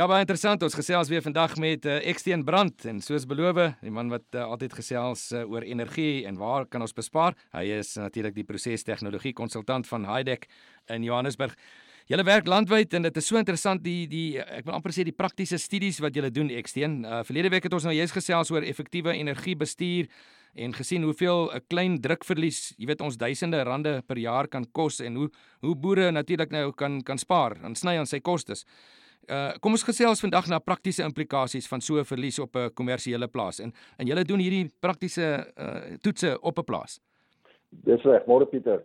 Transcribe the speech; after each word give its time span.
Ja, 0.00 0.06
baie 0.08 0.24
interessant. 0.24 0.62
Ons 0.64 0.72
gesels 0.72 1.10
weer 1.12 1.20
vandag 1.20 1.58
met 1.60 1.84
uh, 1.84 1.98
Eksteen 2.08 2.40
Brand 2.40 2.86
en 2.88 3.02
soos 3.04 3.26
beloof, 3.28 3.58
die 3.84 3.90
man 3.92 4.08
wat 4.08 4.24
uh, 4.32 4.46
altyd 4.48 4.72
gesels 4.78 5.26
uh, 5.36 5.42
oor 5.44 5.60
energie 5.68 6.22
en 6.24 6.38
waar 6.40 6.64
kan 6.72 6.80
ons 6.80 6.94
bespaar. 6.96 7.34
Hy 7.52 7.66
is 7.82 7.90
natuurlik 8.00 8.32
die 8.38 8.46
prosestegnologie 8.48 9.34
konsultant 9.36 9.84
van 9.90 10.06
Heidek 10.08 10.46
in 10.88 11.04
Johannesburg. 11.04 11.52
Julle 12.08 12.24
werk 12.24 12.48
landwyd 12.48 12.96
en 12.96 13.04
dit 13.10 13.20
is 13.20 13.28
so 13.28 13.36
interessant 13.36 13.84
die 13.84 14.06
die 14.08 14.38
ek 14.40 14.64
wil 14.70 14.78
amper 14.78 14.94
sê 14.96 15.04
die 15.04 15.12
praktiese 15.12 15.58
studies 15.60 16.00
wat 16.00 16.16
julle 16.16 16.30
doen 16.32 16.48
Eksteen. 16.48 17.02
Uh, 17.04 17.18
verlede 17.28 17.50
week 17.52 17.68
het 17.68 17.76
ons 17.76 17.84
nou 17.84 17.92
juist 17.92 18.16
gesels 18.16 18.54
oor 18.54 18.64
effektiewe 18.64 19.12
energiebestuur 19.18 20.08
en 20.64 20.78
gesien 20.78 21.04
hoeveel 21.04 21.52
'n 21.58 21.66
klein 21.68 22.00
drukverlies, 22.00 22.72
jy 22.78 22.88
weet 22.88 23.04
ons 23.04 23.20
duisende 23.20 23.60
rande 23.68 24.00
per 24.08 24.16
jaar 24.16 24.48
kan 24.48 24.64
kos 24.72 25.02
en 25.04 25.20
hoe 25.20 25.28
hoe 25.60 25.76
boere 25.76 26.08
natuurlik 26.10 26.56
nou 26.56 26.72
kan 26.72 27.02
kan 27.02 27.18
spaar 27.18 27.58
en 27.62 27.76
sny 27.76 27.98
aan 27.98 28.08
sy 28.08 28.20
kostes. 28.20 28.64
Uh 29.30 29.52
kom 29.62 29.76
ons 29.76 29.86
gesels 29.86 30.20
vandag 30.20 30.48
na 30.50 30.58
praktiese 30.58 31.04
implikasies 31.06 31.68
van 31.70 31.80
so 31.80 32.00
'n 32.00 32.04
verlies 32.04 32.38
op 32.38 32.56
'n 32.56 32.72
kommersiële 32.74 33.28
plaas 33.28 33.60
en 33.60 33.72
en 33.98 34.06
julle 34.06 34.24
doen 34.24 34.38
hierdie 34.38 34.70
praktiese 34.80 35.46
uh 35.56 35.96
toetse 36.02 36.38
op 36.40 36.58
'n 36.58 36.64
plaas. 36.64 37.00
Dis 37.68 38.02
reg, 38.02 38.26
môre 38.26 38.46
Pieter. 38.46 38.82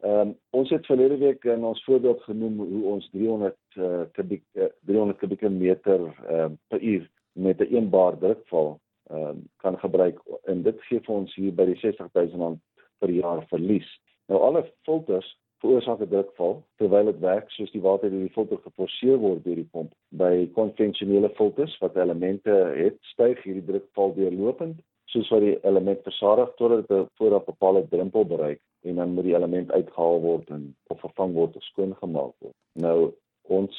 Ehm 0.00 0.20
um, 0.20 0.36
ons 0.50 0.70
het 0.70 0.86
verlede 0.86 1.16
week 1.18 1.44
in 1.44 1.64
ons 1.64 1.84
voorbeeld 1.84 2.22
genoem 2.22 2.58
hoe 2.58 2.84
ons 2.84 3.08
300 3.10 3.56
uh, 3.76 4.02
kubiek 4.12 4.44
uh, 4.54 4.68
300 4.86 5.18
kubieke 5.18 5.48
meter 5.48 6.00
ehm 6.28 6.52
uh, 6.52 6.56
per 6.68 6.82
uur 6.82 7.10
met 7.32 7.58
'n 7.58 7.74
eenbaar 7.74 8.18
drukval 8.18 8.78
ehm 9.10 9.22
um, 9.22 9.48
kan 9.56 9.78
gebruik 9.78 10.20
en 10.44 10.62
dit 10.62 10.82
gee 10.82 11.00
vir 11.00 11.14
ons 11.14 11.34
hier 11.34 11.54
by 11.54 11.64
die 11.64 11.78
60000 11.82 12.40
rand 12.40 12.60
per 12.98 13.10
jaar 13.10 13.46
verlies. 13.48 14.00
Nou 14.26 14.40
alle 14.40 14.72
filters 14.82 15.38
veroorsaak 15.62 16.00
'n 16.00 16.08
drukval 16.08 16.62
terwyl 16.78 17.10
dit 17.10 17.20
werk 17.20 17.50
soos 17.50 17.70
die 17.70 17.82
water 17.82 18.10
deur 18.10 18.26
die 18.26 18.36
filter 18.36 18.58
geforseer 18.66 19.18
word 19.18 19.44
deur 19.44 19.60
die 19.60 19.70
pomp. 19.72 19.92
By 20.10 20.46
konvensionele 20.54 21.30
filters 21.40 21.78
wat 21.78 21.96
elemente 21.96 22.54
het, 22.76 22.98
styg 23.14 23.42
hierdie 23.42 23.66
drukval 23.70 24.14
deurlopend 24.14 24.80
soos 25.12 25.28
wat 25.32 25.40
die 25.40 25.56
element 25.64 26.02
versadig 26.04 26.50
totdat 26.56 26.88
dit 26.88 27.08
voor 27.18 27.34
'n 27.34 27.44
bepaalde 27.46 27.88
drempel 27.88 28.24
bereik 28.24 28.60
en 28.82 28.94
dan 28.94 29.14
moet 29.14 29.24
die 29.24 29.34
element 29.34 29.70
uitgehaal 29.72 30.20
word 30.20 30.50
en 30.50 30.76
of 30.86 31.00
vervang 31.00 31.32
word 31.34 31.56
of 31.56 31.62
skoongemaak 31.62 32.34
word. 32.38 32.56
Nou 32.72 33.12
ons 33.42 33.74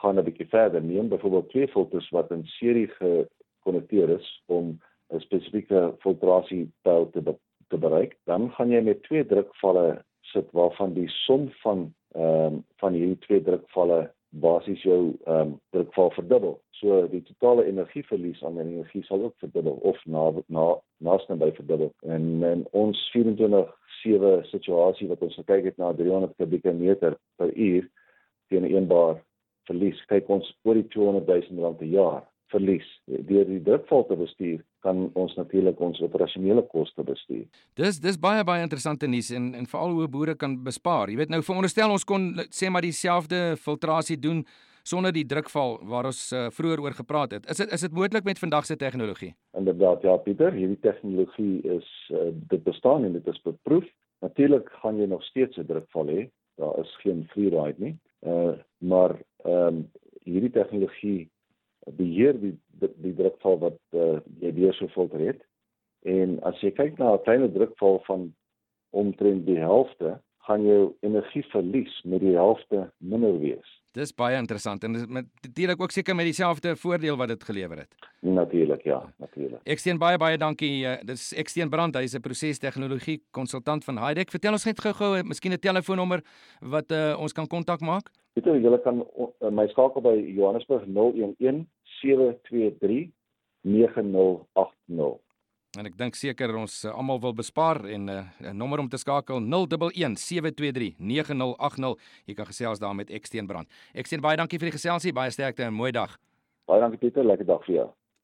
gaan 0.00 0.18
'n 0.18 0.24
bietjie 0.24 0.48
verder 0.48 0.82
neem, 0.82 1.08
byvoorbeeld 1.08 1.48
twee 1.48 1.68
filters 1.68 2.10
wat 2.10 2.30
in 2.30 2.44
serie 2.44 2.88
gekonnekteer 2.88 4.08
is 4.08 4.42
om 4.46 4.80
'n 5.10 5.20
spesifieke 5.20 5.94
filtrasiepeil 5.98 7.10
te 7.10 7.20
be 7.20 7.36
te 7.68 7.78
bereik, 7.78 8.16
dan 8.24 8.50
gaan 8.52 8.70
jy 8.70 8.80
met 8.82 9.02
twee 9.02 9.26
drukvalle 9.26 10.04
sit 10.32 10.50
waarvan 10.56 10.94
die 10.94 11.08
som 11.24 11.50
van 11.62 11.92
ehm 12.12 12.54
um, 12.54 12.64
van 12.80 12.92
hierdie 12.92 13.18
twee 13.24 13.42
drukvalle 13.42 14.10
basies 14.44 14.82
jou 14.82 15.00
ehm 15.24 15.40
um, 15.40 15.54
drukval 15.70 16.10
verdubbel. 16.16 16.58
So 16.80 17.06
die 17.08 17.22
totale 17.22 17.64
energieverlies 17.68 18.42
aan 18.44 18.60
energie 18.60 19.04
sal 19.04 19.24
ook 19.24 19.34
verdubbel 19.44 19.78
of 19.92 19.98
na 20.04 20.30
na 20.46 20.66
naaste 20.98 21.36
by 21.36 21.50
verdubbel. 21.56 21.92
En 22.00 22.42
in 22.42 22.66
ons 22.70 23.10
24/7 23.16 24.44
situasie 24.50 25.08
wat 25.08 25.22
ons 25.22 25.34
gekyk 25.34 25.64
het 25.64 25.76
na 25.76 25.92
300 25.92 26.36
kubieke 26.36 26.72
meter 26.72 27.16
per 27.36 27.54
uur 27.54 27.88
teen 28.48 28.64
'n 28.64 28.74
eenbaar 28.74 29.22
verlies, 29.64 30.04
kyk 30.06 30.28
ons 30.28 30.58
oor 30.62 30.74
die 30.74 30.88
200 30.88 31.26
000 31.26 31.62
rand 31.62 31.78
per 31.78 31.86
jaar 31.86 32.31
verlies. 32.52 32.88
Deur 33.06 33.48
die 33.48 33.60
drukval 33.64 34.06
te 34.08 34.16
bestuur 34.20 34.60
kan 34.86 35.04
ons 35.18 35.34
natuurlik 35.38 35.80
ons 35.80 36.00
operasionele 36.02 36.64
koste 36.72 37.04
bestuur. 37.06 37.46
Dis 37.78 38.00
dis 38.02 38.18
baie 38.18 38.44
baie 38.44 38.64
interessante 38.64 39.08
nuus 39.10 39.30
en 39.34 39.52
en 39.58 39.68
veral 39.70 39.96
hoe 39.96 40.08
boere 40.08 40.34
kan 40.38 40.58
bespaar. 40.64 41.10
Jy 41.10 41.20
weet 41.22 41.32
nou 41.34 41.42
veronderstel 41.46 41.94
ons 41.94 42.04
kon 42.04 42.28
sê 42.50 42.70
maar 42.70 42.86
dieselfde 42.86 43.42
filtrasie 43.62 44.18
doen 44.18 44.44
sonder 44.82 45.14
die 45.14 45.26
drukval 45.26 45.76
waar 45.86 46.08
ons 46.10 46.20
uh, 46.34 46.48
vroeër 46.50 46.82
oor 46.82 46.96
gepraat 46.98 47.36
het. 47.36 47.48
Is 47.50 47.62
dit 47.62 47.72
is 47.72 47.84
dit 47.86 47.94
moontlik 47.94 48.26
met 48.26 48.38
vandag 48.42 48.66
se 48.66 48.76
tegnologie? 48.76 49.32
Inderdaad 49.58 50.02
ja 50.02 50.16
Pieter, 50.16 50.52
hierdie 50.52 50.80
tegnologie 50.82 51.60
is 51.78 51.90
uh, 52.10 52.30
dit 52.50 52.64
bestaan 52.66 53.06
en 53.06 53.18
dit 53.18 53.26
is 53.30 53.42
beproef. 53.46 53.86
Natuurlik 54.22 54.70
gaan 54.82 54.98
jy 54.98 55.06
nog 55.10 55.22
steeds 55.24 55.58
'n 55.58 55.66
drukval 55.66 56.06
hê. 56.06 56.30
Daar 56.58 56.78
is 56.78 56.96
geen 57.02 57.26
free 57.30 57.50
ride 57.50 57.78
nie. 57.78 57.96
Uh 58.26 58.54
maar 58.78 59.18
ehm 59.44 59.66
um, 59.66 59.90
hierdie 60.24 60.50
tegnologie 60.50 61.30
beheer 61.86 62.40
die 62.40 62.58
die, 62.82 62.90
die 63.02 63.14
drukval 63.14 63.58
wat 63.58 63.78
uh, 63.94 64.18
jy 64.40 64.52
deur 64.52 64.74
so 64.74 64.88
filter 64.94 65.20
het. 65.20 65.42
En 66.02 66.38
as 66.42 66.58
jy 66.60 66.72
kyk 66.74 66.98
na 66.98 67.14
'n 67.14 67.22
klein 67.22 67.52
drukval 67.52 68.02
van 68.06 68.34
omtrent 68.90 69.46
die 69.46 69.58
helfte, 69.58 70.18
gaan 70.46 70.64
jou 70.66 70.94
energieverlies 71.00 72.02
met 72.02 72.20
die 72.20 72.34
helfte 72.34 72.90
minder 72.98 73.38
wees. 73.38 73.68
Dis 73.92 74.14
baie 74.16 74.38
interessant 74.40 74.84
en 74.84 74.94
met 75.12 75.26
natuurlik 75.44 75.80
ook 75.80 75.90
seker 75.90 76.14
met 76.16 76.24
dieselfde 76.24 76.76
voordeel 76.76 77.16
wat 77.16 77.28
dit 77.28 77.44
gelewer 77.44 77.78
het. 77.84 77.94
Natuurlik 78.20 78.82
ja, 78.82 79.02
natuurlik. 79.16 79.60
Eksteen 79.64 79.98
baie 79.98 80.18
baie 80.18 80.38
dankie. 80.38 80.86
Uh, 80.86 80.94
dis 81.04 81.32
Eksteen 81.32 81.70
Brand, 81.70 81.94
hy 81.94 82.02
is 82.08 82.14
'n 82.14 82.20
prosestegnologie 82.20 83.22
konsultant 83.30 83.84
van 83.84 83.98
Heidek. 83.98 84.30
Vertel 84.30 84.52
ons 84.52 84.64
net 84.64 84.80
gou-gou, 84.80 85.16
uh, 85.18 85.22
miskien 85.22 85.52
'n 85.52 85.58
telefoonnommer 85.58 86.24
wat 86.60 86.90
uh, 86.90 87.16
ons 87.18 87.32
kan 87.32 87.46
kontak 87.46 87.80
maak. 87.80 88.10
Weet 88.32 88.46
jy, 88.48 88.54
jy 88.64 88.78
kan 88.84 89.02
uh, 89.04 89.50
my 89.52 89.66
skakel 89.68 90.04
by 90.04 90.14
Johannesburg 90.16 90.86
011 90.88 91.66
723 92.00 93.12
9080. 93.68 95.20
En 95.80 95.88
ek 95.88 95.94
dink 95.96 96.16
seker 96.16 96.52
ons 96.56 96.72
uh, 96.84 96.94
almal 96.96 97.20
wil 97.20 97.34
bespaar 97.36 97.82
en 97.88 98.08
'n 98.08 98.16
uh, 98.16 98.52
nommer 98.52 98.80
om 98.80 98.88
te 98.88 98.96
skakel 98.96 99.40
011 99.40 100.16
723 100.16 100.96
9080. 100.98 101.96
Jy 102.26 102.34
kan 102.34 102.46
gesels 102.46 102.78
daar 102.80 102.94
met 102.94 103.10
Eksteen 103.10 103.46
Brand. 103.46 103.68
Eksteen 103.94 104.20
baie 104.20 104.36
dankie 104.36 104.58
vir 104.58 104.72
die 104.72 104.78
geselsie, 104.78 105.12
baie 105.12 105.30
sterkte 105.30 105.64
en 105.64 105.74
mooi 105.74 105.92
dag. 105.92 106.18
Baie 106.66 106.80
dankie 106.80 106.98
Pieter, 106.98 107.24
lekker 107.24 107.46
dag 107.46 107.64
vir 107.64 107.74
jou. 107.74 107.88